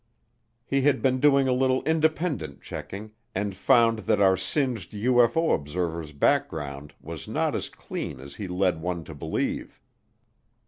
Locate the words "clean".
7.69-8.19